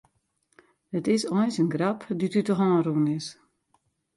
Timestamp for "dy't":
2.17-2.37